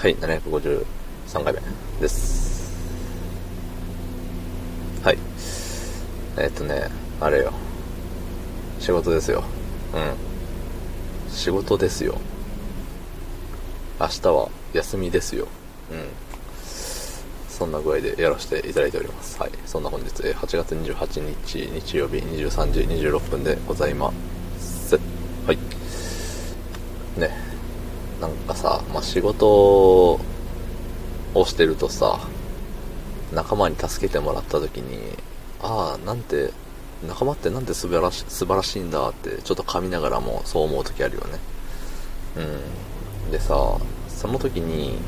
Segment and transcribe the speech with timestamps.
[0.00, 1.60] はい、753回目
[2.00, 2.72] です。
[5.04, 5.18] はい。
[6.38, 6.88] えっとね、
[7.20, 7.52] あれよ。
[8.78, 9.44] 仕事ですよ。
[9.92, 11.30] うん。
[11.30, 12.16] 仕事ですよ。
[14.00, 15.46] 明日は休みですよ。
[15.92, 16.08] うん。
[17.50, 19.38] そんな具合でやらせていただいております。
[19.38, 19.50] はい。
[19.66, 24.10] そんな本日、8月28日日曜日23時26分でございま
[24.58, 24.98] す。
[25.46, 25.58] はい。
[27.20, 27.49] ね。
[28.20, 30.20] なんかさ、まあ、仕事を
[31.46, 32.20] してるとさ、
[33.32, 35.16] 仲間に助けてもらった時に、
[35.62, 36.52] ああ、なんて、
[37.06, 41.38] 仲間ってなんて素晴らし素晴らしいんだって、ちょっと噛みながらもそう思う時あるよね。
[43.26, 43.30] うん。
[43.30, 44.98] でさ、その時に、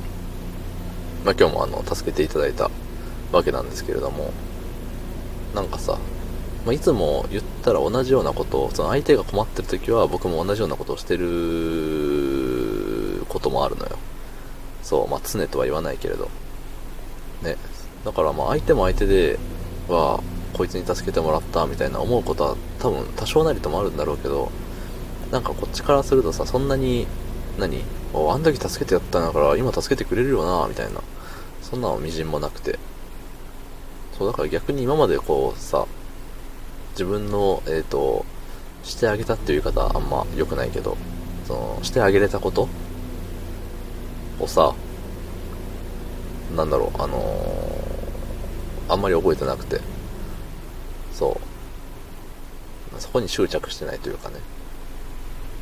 [1.24, 2.70] まあ、今日もあの、助けていただいた
[3.30, 4.32] わけなんですけれども、
[5.54, 5.98] なんかさ、
[6.64, 12.51] まあ、いつも言ったら同じようなことを、その相手が困ってる時は僕も同じようなことをしてる
[13.32, 13.96] こともあるのよ。
[14.82, 16.28] そう、まあ、常とは言わないけれど。
[17.42, 17.56] ね。
[18.04, 19.38] だからまあ相手も相手で
[19.88, 20.20] は、
[20.52, 24.50] こいつに助けてもらったみたいな思うことは多分多少なりともあるんだろうけど、
[25.30, 27.06] なんかこっちからするとさ、そんなに、
[27.58, 27.82] 何？
[28.14, 31.00] あん時助けてやったんだから今助けてくれるよなみたいな。
[31.62, 32.78] そんなのみじんもなくて。
[34.18, 35.86] そう、だから逆に今までこうさ、
[36.90, 38.26] 自分の、えっ、と、
[38.82, 40.98] してあげたっていう言い方あんま良くないけど、
[41.46, 42.68] その、してあげれたこと
[44.42, 44.74] をさ、
[46.56, 47.62] なんだろう、あのー
[48.88, 49.80] あんまり覚えてなくて、
[51.14, 51.40] そ
[52.96, 54.36] う、そこに執着してないというかね、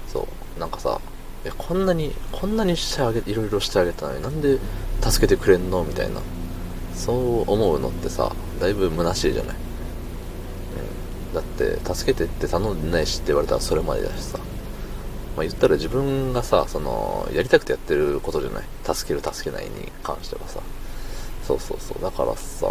[0.08, 1.00] そう、なんかさ、
[1.44, 4.58] いや、こんなに、こんなにしてあげ、いろいろしてあげたのになんで
[5.00, 6.20] 助けてくれんのみたいな、
[6.94, 7.12] そ
[7.46, 9.56] う思うのってさ、だいぶ虚しいじゃない。
[11.28, 14.40] うん、だって、助けてって頼んでないしって言われたらそれまでだしさ、
[15.40, 18.64] まあ、言ったら自分がさ、その、やりたくてやってることじゃない。
[18.84, 20.60] 助ける助けないに関してはさ。
[21.46, 22.02] そうそうそう。
[22.02, 22.66] だからさ、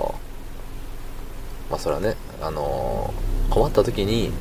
[1.72, 4.32] まあそれはね、あのー困った時に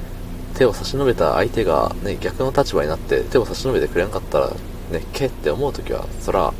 [0.52, 6.52] 手を差し伸べた相手がね、逆の立場になって手を差し伸べてくれなかったら、ね、けって思う時は、そら、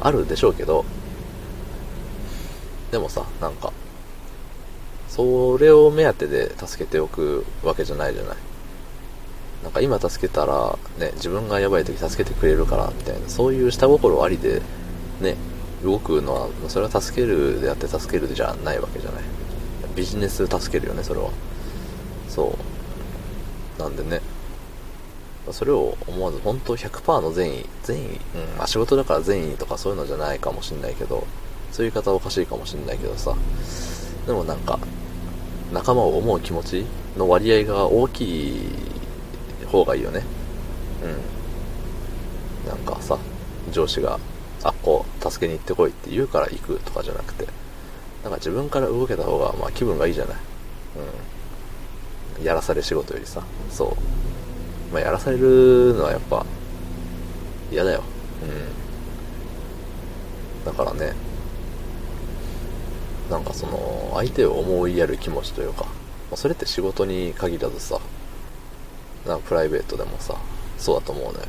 [0.00, 0.84] あるでしょうけど、
[2.90, 3.72] でもさ、なんか、
[5.08, 8.36] それを目当てで助けておくわけじゃないじゃない。
[9.62, 14.62] なんか今助けたら、ね、自分がやばい時助けてくれるから、みたいな、そういう下心ありで、
[15.20, 15.36] ね、
[15.82, 19.22] 動くのは、それは助けるであって助けるじゃないわけじゃない。
[19.96, 21.30] ビジネス助けるよね、それは。
[22.28, 22.56] そ
[23.78, 23.82] う。
[23.82, 24.20] なんでね、
[25.52, 28.16] それを思わず、本当100%の善意、善意、うん、
[28.58, 31.26] まあ仕事だから善意とかそういうのじゃないかもしんないけど、
[31.72, 33.34] そういう言い方はおかしいかもしんないけどさ、
[34.26, 34.78] でもなんか、
[35.72, 36.84] 仲間を思う気持ち
[37.16, 38.87] の割合が大きい
[39.68, 40.22] 方がいいよね。
[42.64, 42.68] うん。
[42.68, 43.18] なんかさ、
[43.70, 44.18] 上司が、
[44.62, 47.46] あっこ、助けに行ってこいって言うから行くとかじゃなくて、
[48.22, 50.36] なんか自分から動けた方が、まあ気分がいいじゃない。
[52.38, 52.44] うん。
[52.44, 53.96] やらされ仕事よりさ、そう。
[54.92, 56.44] まあやらされるのはやっぱ、
[57.70, 58.02] 嫌だよ。
[58.42, 58.46] う
[60.62, 60.64] ん。
[60.64, 61.14] だからね、
[63.30, 65.90] なんかその、相手を思いやる気持ちというか、ま
[66.32, 68.00] あそれって仕事に限らずさ、
[69.26, 70.34] なプライベートでもさ、
[70.78, 71.46] そうだと思うのよ。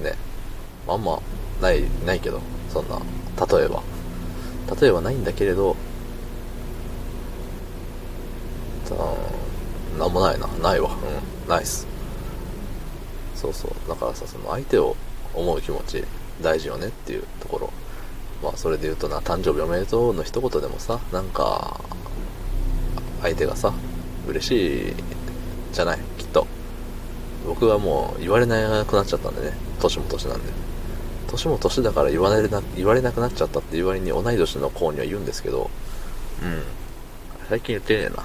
[0.00, 0.14] ね。
[0.88, 1.20] あんま、
[1.60, 2.40] ない、ないけど、
[2.72, 2.98] そんな、
[3.58, 3.82] 例えば。
[4.80, 5.76] 例えばないんだけれど、
[9.92, 10.46] うん、なんもないな。
[10.46, 10.90] ないわ。
[11.44, 11.86] うん、ないっす。
[13.34, 13.88] そうそう。
[13.88, 14.96] だからさ、その相手を
[15.34, 16.04] 思う気持ち、
[16.42, 17.70] 大事よねっていうところ。
[18.42, 21.80] まあ、それで言うとな、誕生日おめでとうの一言でもさ、なんか、
[23.22, 23.72] 相手がさ、
[24.28, 24.94] 嬉しい
[25.72, 26.46] じゃない、きっと。
[27.46, 30.52] 僕はもう言われなくなっちゃったんでね、年も年なんで。
[31.28, 35.70] 年も年だから言われな、言われなくなっちゃったっていう割に同い年の子には言うんですけど、
[36.42, 36.62] うん。
[37.48, 38.24] 最近言ってねえな。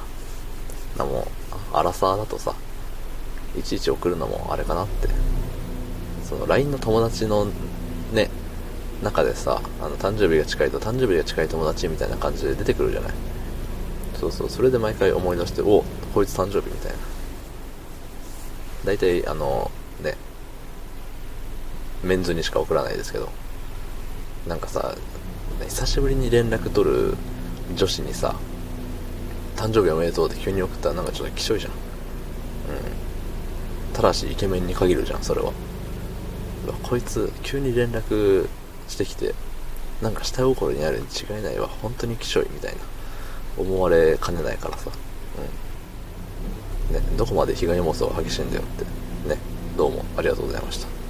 [0.98, 1.28] なも
[1.74, 2.56] う、アラサーだとさ、
[3.58, 5.10] いちいち送るのもあれかなって。
[6.28, 7.48] その LINE の友達の
[8.14, 8.30] ね、
[9.04, 13.14] 中でさ、あの、誕生日が近いと誕生日が近い友達みたいな感じで出てくるじゃない。
[14.20, 15.84] そうそう、それで毎回思い出して、お
[16.14, 16.98] こいつ誕生日みたいな。
[18.86, 20.16] 大体、あの、ね、
[22.04, 23.30] メンズにしか送らないですけど、
[24.48, 24.96] なんかさ、
[25.68, 27.16] 久しぶりに連絡取る
[27.76, 28.36] 女子にさ、
[29.56, 31.72] 誕生日おめでとうって急に送ったらなんかちょっときしょいじゃん。
[31.72, 31.78] うん。
[33.94, 35.54] ただしイケメンに限るじゃん、それは。
[36.84, 38.48] こいつ、急に連絡
[38.88, 39.36] してきて、
[40.02, 42.80] なんか下心にあるに違いないわ、本当にきしょいみたいな。
[43.58, 44.90] 思われかねないからさ。
[44.90, 45.71] うん。
[46.92, 49.30] ね、どこまで被害妄想が激しいんだよって。
[49.30, 49.38] ね、
[49.78, 51.01] どうもありがとうございました。